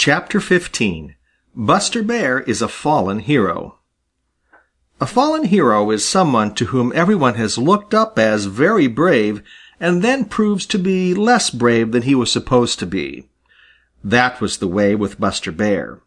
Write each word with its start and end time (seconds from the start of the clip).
Chapter 0.00 0.38
15 0.38 1.16
Buster 1.56 2.04
Bear 2.04 2.38
is 2.38 2.62
a 2.62 2.68
Fallen 2.68 3.18
Hero 3.18 3.80
A 5.00 5.06
fallen 5.06 5.46
hero 5.46 5.90
is 5.90 6.06
someone 6.06 6.54
to 6.54 6.66
whom 6.66 6.92
everyone 6.94 7.34
has 7.34 7.58
looked 7.58 7.92
up 7.92 8.16
as 8.16 8.44
very 8.44 8.86
brave 8.86 9.42
and 9.80 10.00
then 10.00 10.26
proves 10.26 10.66
to 10.66 10.78
be 10.78 11.14
less 11.14 11.50
brave 11.50 11.90
than 11.90 12.02
he 12.02 12.14
was 12.14 12.30
supposed 12.30 12.78
to 12.78 12.86
be. 12.86 13.26
That 14.04 14.40
was 14.40 14.58
the 14.58 14.68
way 14.68 14.94
with 14.94 15.18
Buster 15.18 15.50
Bear. 15.50 15.98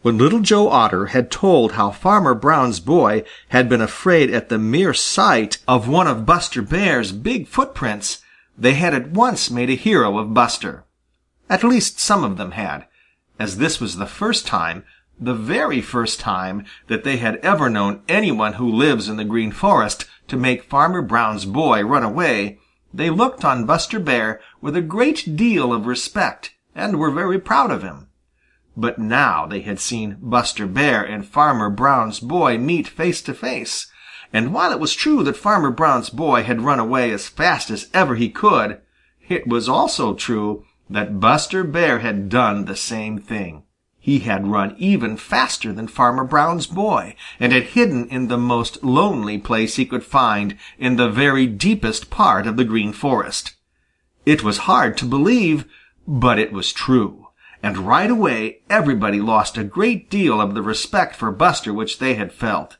When 0.00 0.16
Little 0.16 0.40
Joe 0.40 0.70
Otter 0.70 1.08
had 1.08 1.30
told 1.30 1.72
how 1.72 1.90
Farmer 1.90 2.34
Brown's 2.34 2.80
boy 2.80 3.24
had 3.50 3.68
been 3.68 3.82
afraid 3.82 4.30
at 4.30 4.48
the 4.48 4.58
mere 4.58 4.94
sight 4.94 5.58
of 5.68 5.86
one 5.86 6.06
of 6.06 6.24
Buster 6.24 6.62
Bear's 6.62 7.12
big 7.12 7.46
footprints, 7.46 8.22
they 8.56 8.72
had 8.72 8.94
at 8.94 9.10
once 9.10 9.50
made 9.50 9.68
a 9.68 9.74
hero 9.74 10.16
of 10.16 10.32
Buster. 10.32 10.84
At 11.50 11.62
least 11.62 12.00
some 12.00 12.24
of 12.24 12.38
them 12.38 12.52
had 12.52 12.86
as 13.42 13.56
this 13.56 13.80
was 13.80 13.96
the 13.96 14.06
first 14.06 14.46
time, 14.46 14.84
the 15.18 15.34
very 15.34 15.80
first 15.80 16.20
time, 16.20 16.64
that 16.86 17.02
they 17.02 17.16
had 17.16 17.34
ever 17.38 17.68
known 17.68 18.00
anyone 18.08 18.52
who 18.52 18.70
lives 18.70 19.08
in 19.08 19.16
the 19.16 19.24
Green 19.24 19.50
Forest 19.50 20.04
to 20.28 20.36
make 20.36 20.62
Farmer 20.62 21.02
Brown's 21.02 21.44
boy 21.44 21.82
run 21.82 22.04
away, 22.04 22.60
they 22.94 23.10
looked 23.10 23.44
on 23.44 23.66
Buster 23.66 23.98
Bear 23.98 24.40
with 24.60 24.76
a 24.76 24.80
great 24.80 25.34
deal 25.34 25.72
of 25.72 25.88
respect 25.88 26.54
and 26.72 27.00
were 27.00 27.10
very 27.10 27.40
proud 27.40 27.72
of 27.72 27.82
him. 27.82 28.10
But 28.76 29.00
now 29.00 29.44
they 29.44 29.62
had 29.62 29.80
seen 29.80 30.18
Buster 30.20 30.68
Bear 30.68 31.02
and 31.02 31.26
Farmer 31.26 31.68
Brown's 31.68 32.20
boy 32.20 32.58
meet 32.58 32.86
face 32.86 33.20
to 33.22 33.34
face, 33.34 33.88
and 34.32 34.54
while 34.54 34.70
it 34.70 34.78
was 34.78 34.94
true 34.94 35.24
that 35.24 35.36
Farmer 35.36 35.72
Brown's 35.72 36.10
boy 36.10 36.44
had 36.44 36.60
run 36.60 36.78
away 36.78 37.10
as 37.10 37.26
fast 37.26 37.70
as 37.70 37.90
ever 37.92 38.14
he 38.14 38.28
could, 38.28 38.80
it 39.28 39.48
was 39.48 39.68
also 39.68 40.14
true 40.14 40.64
that 40.90 41.20
Buster 41.20 41.64
Bear 41.64 42.00
had 42.00 42.28
done 42.28 42.64
the 42.64 42.76
same 42.76 43.18
thing. 43.18 43.64
He 43.98 44.18
had 44.18 44.48
run 44.48 44.74
even 44.78 45.16
faster 45.16 45.72
than 45.72 45.86
Farmer 45.86 46.24
Brown's 46.24 46.66
boy 46.66 47.14
and 47.38 47.52
had 47.52 47.62
hidden 47.62 48.08
in 48.08 48.26
the 48.26 48.36
most 48.36 48.82
lonely 48.82 49.38
place 49.38 49.76
he 49.76 49.86
could 49.86 50.02
find 50.02 50.56
in 50.76 50.96
the 50.96 51.08
very 51.08 51.46
deepest 51.46 52.10
part 52.10 52.48
of 52.48 52.56
the 52.56 52.64
Green 52.64 52.92
Forest. 52.92 53.54
It 54.26 54.42
was 54.42 54.66
hard 54.66 54.96
to 54.98 55.04
believe, 55.04 55.66
but 56.06 56.38
it 56.38 56.52
was 56.52 56.72
true, 56.72 57.28
and 57.62 57.78
right 57.78 58.10
away 58.10 58.62
everybody 58.68 59.20
lost 59.20 59.56
a 59.56 59.62
great 59.62 60.10
deal 60.10 60.40
of 60.40 60.54
the 60.54 60.62
respect 60.62 61.14
for 61.14 61.30
Buster 61.30 61.72
which 61.72 62.00
they 62.00 62.14
had 62.14 62.32
felt. 62.32 62.78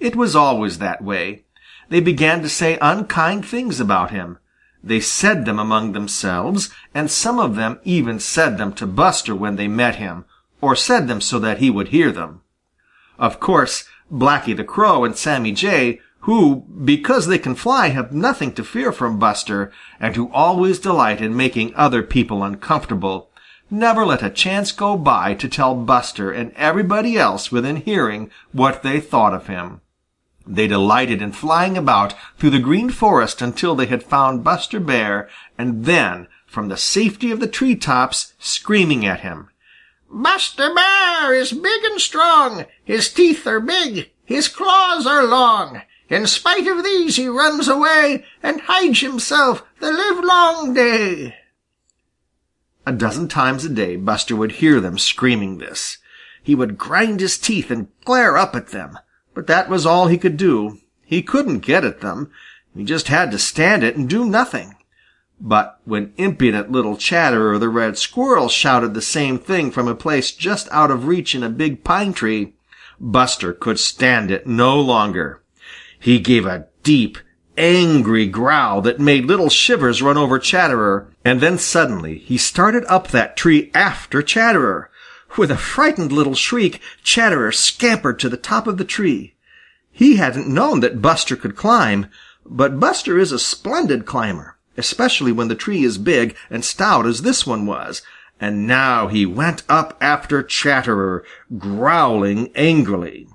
It 0.00 0.16
was 0.16 0.34
always 0.34 0.78
that 0.78 1.02
way. 1.02 1.44
They 1.90 2.00
began 2.00 2.40
to 2.40 2.48
say 2.48 2.78
unkind 2.80 3.44
things 3.44 3.80
about 3.80 4.12
him, 4.12 4.38
they 4.82 5.00
said 5.00 5.44
them 5.44 5.58
among 5.58 5.92
themselves, 5.92 6.70
and 6.94 7.10
some 7.10 7.38
of 7.38 7.56
them 7.56 7.80
even 7.84 8.20
said 8.20 8.58
them 8.58 8.72
to 8.74 8.86
Buster 8.86 9.34
when 9.34 9.56
they 9.56 9.68
met 9.68 9.96
him, 9.96 10.24
or 10.60 10.76
said 10.76 11.08
them 11.08 11.20
so 11.20 11.38
that 11.38 11.58
he 11.58 11.70
would 11.70 11.88
hear 11.88 12.12
them. 12.12 12.42
Of 13.18 13.40
course, 13.40 13.88
Blacky 14.12 14.56
the 14.56 14.64
Crow 14.64 15.04
and 15.04 15.16
Sammy 15.16 15.52
Jay, 15.52 16.00
who, 16.20 16.64
because 16.84 17.26
they 17.26 17.38
can 17.38 17.54
fly, 17.54 17.88
have 17.88 18.12
nothing 18.12 18.52
to 18.54 18.64
fear 18.64 18.92
from 18.92 19.18
Buster, 19.18 19.72
and 20.00 20.16
who 20.16 20.30
always 20.32 20.78
delight 20.78 21.20
in 21.20 21.36
making 21.36 21.74
other 21.74 22.02
people 22.02 22.42
uncomfortable, 22.42 23.30
never 23.70 24.06
let 24.06 24.22
a 24.22 24.30
chance 24.30 24.72
go 24.72 24.96
by 24.96 25.34
to 25.34 25.48
tell 25.48 25.74
Buster 25.74 26.30
and 26.30 26.52
everybody 26.56 27.18
else 27.18 27.52
within 27.52 27.76
hearing 27.76 28.30
what 28.52 28.82
they 28.82 29.00
thought 29.00 29.34
of 29.34 29.46
him. 29.46 29.80
They 30.50 30.66
delighted 30.66 31.20
in 31.20 31.32
flying 31.32 31.76
about 31.76 32.14
through 32.38 32.50
the 32.50 32.58
Green 32.58 32.88
Forest 32.88 33.42
until 33.42 33.74
they 33.74 33.84
had 33.84 34.02
found 34.02 34.42
Buster 34.42 34.80
Bear, 34.80 35.28
and 35.58 35.84
then 35.84 36.26
from 36.46 36.68
the 36.68 36.78
safety 36.78 37.30
of 37.30 37.38
the 37.38 37.46
tree 37.46 37.76
tops 37.76 38.32
screaming 38.38 39.04
at 39.04 39.20
him. 39.20 39.50
Buster 40.10 40.74
Bear 40.74 41.34
is 41.34 41.52
big 41.52 41.84
and 41.84 42.00
strong. 42.00 42.64
His 42.82 43.12
teeth 43.12 43.46
are 43.46 43.60
big. 43.60 44.10
His 44.24 44.48
claws 44.48 45.06
are 45.06 45.26
long. 45.26 45.82
In 46.08 46.26
spite 46.26 46.66
of 46.66 46.82
these 46.82 47.16
he 47.16 47.28
runs 47.28 47.68
away 47.68 48.24
and 48.42 48.62
hides 48.62 49.00
himself 49.00 49.62
the 49.80 49.92
livelong 49.92 50.72
day. 50.72 51.36
A 52.86 52.92
dozen 52.92 53.28
times 53.28 53.66
a 53.66 53.68
day 53.68 53.96
Buster 53.96 54.34
would 54.34 54.52
hear 54.52 54.80
them 54.80 54.96
screaming 54.96 55.58
this. 55.58 55.98
He 56.42 56.54
would 56.54 56.78
grind 56.78 57.20
his 57.20 57.36
teeth 57.36 57.70
and 57.70 57.88
glare 58.06 58.38
up 58.38 58.56
at 58.56 58.68
them. 58.68 58.98
But 59.38 59.46
that 59.46 59.68
was 59.68 59.86
all 59.86 60.08
he 60.08 60.18
could 60.18 60.36
do. 60.36 60.78
He 61.04 61.22
couldn't 61.22 61.60
get 61.60 61.84
at 61.84 62.00
them. 62.00 62.32
He 62.74 62.82
just 62.82 63.06
had 63.06 63.30
to 63.30 63.38
stand 63.38 63.84
it 63.84 63.94
and 63.94 64.10
do 64.10 64.26
nothing. 64.26 64.74
But 65.40 65.78
when 65.84 66.12
impudent 66.16 66.72
little 66.72 66.96
Chatterer 66.96 67.56
the 67.56 67.68
Red 67.68 67.96
Squirrel 67.96 68.48
shouted 68.48 68.94
the 68.94 69.00
same 69.00 69.38
thing 69.38 69.70
from 69.70 69.86
a 69.86 69.94
place 69.94 70.32
just 70.32 70.68
out 70.72 70.90
of 70.90 71.06
reach 71.06 71.36
in 71.36 71.44
a 71.44 71.50
big 71.50 71.84
pine 71.84 72.12
tree, 72.12 72.54
Buster 72.98 73.52
could 73.52 73.78
stand 73.78 74.32
it 74.32 74.48
no 74.48 74.80
longer. 74.80 75.40
He 76.00 76.18
gave 76.18 76.44
a 76.44 76.66
deep, 76.82 77.18
angry 77.56 78.26
growl 78.26 78.80
that 78.80 78.98
made 78.98 79.26
little 79.26 79.50
shivers 79.50 80.02
run 80.02 80.16
over 80.16 80.40
Chatterer, 80.40 81.12
and 81.24 81.40
then 81.40 81.58
suddenly 81.58 82.18
he 82.18 82.38
started 82.38 82.84
up 82.88 83.06
that 83.12 83.36
tree 83.36 83.70
after 83.72 84.20
Chatterer. 84.20 84.90
With 85.36 85.50
a 85.50 85.56
frightened 85.56 86.10
little 86.10 86.34
shriek, 86.34 86.80
Chatterer 87.02 87.52
scampered 87.52 88.18
to 88.20 88.28
the 88.28 88.36
top 88.36 88.66
of 88.66 88.78
the 88.78 88.84
tree. 88.84 89.34
He 89.92 90.16
hadn't 90.16 90.48
known 90.48 90.80
that 90.80 91.02
Buster 91.02 91.36
could 91.36 91.56
climb, 91.56 92.06
but 92.46 92.80
Buster 92.80 93.18
is 93.18 93.32
a 93.32 93.38
splendid 93.38 94.06
climber, 94.06 94.56
especially 94.76 95.32
when 95.32 95.48
the 95.48 95.54
tree 95.54 95.84
is 95.84 95.98
big 95.98 96.36
and 96.50 96.64
stout 96.64 97.06
as 97.06 97.22
this 97.22 97.46
one 97.46 97.66
was, 97.66 98.02
and 98.40 98.66
now 98.66 99.08
he 99.08 99.26
went 99.26 99.64
up 99.68 99.96
after 100.00 100.42
Chatterer, 100.42 101.24
growling 101.58 102.50
angrily. 102.54 103.28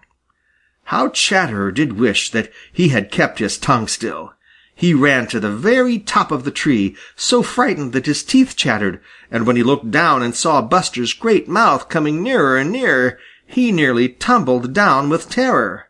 How 0.85 1.09
Chatterer 1.09 1.71
did 1.71 1.93
wish 1.93 2.31
that 2.31 2.51
he 2.71 2.89
had 2.89 3.11
kept 3.11 3.39
his 3.39 3.57
tongue 3.57 3.87
still. 3.87 4.33
He 4.75 4.93
ran 4.93 5.27
to 5.27 5.39
the 5.39 5.51
very 5.51 5.99
top 5.99 6.31
of 6.31 6.43
the 6.43 6.51
tree, 6.51 6.95
so 7.15 7.43
frightened 7.43 7.93
that 7.93 8.07
his 8.07 8.23
teeth 8.23 8.55
chattered, 8.55 8.99
and 9.29 9.45
when 9.45 9.55
he 9.55 9.63
looked 9.63 9.91
down 9.91 10.23
and 10.23 10.35
saw 10.35 10.61
Buster's 10.61 11.13
great 11.13 11.47
mouth 11.47 11.89
coming 11.89 12.23
nearer 12.23 12.57
and 12.57 12.71
nearer, 12.71 13.19
he 13.45 13.71
nearly 13.71 14.09
tumbled 14.09 14.73
down 14.73 15.09
with 15.09 15.29
terror. 15.29 15.89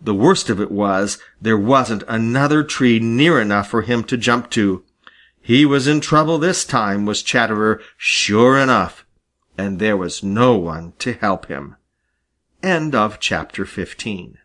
The 0.00 0.14
worst 0.14 0.50
of 0.50 0.60
it 0.60 0.70
was 0.70 1.18
there 1.40 1.58
wasn't 1.58 2.04
another 2.06 2.62
tree 2.62 3.00
near 3.00 3.40
enough 3.40 3.68
for 3.68 3.82
him 3.82 4.04
to 4.04 4.16
jump 4.16 4.50
to. 4.50 4.84
He 5.40 5.64
was 5.64 5.88
in 5.88 6.00
trouble 6.00 6.38
this 6.38 6.64
time, 6.64 7.06
was 7.06 7.22
Chatterer, 7.22 7.80
sure 7.96 8.58
enough, 8.58 9.06
and 9.56 9.78
there 9.78 9.96
was 9.96 10.22
no 10.22 10.56
one 10.56 10.92
to 10.98 11.14
help 11.14 11.46
him. 11.46 11.76
End 12.62 12.94
of 12.94 13.18
chapter 13.18 13.64
15 13.64 14.38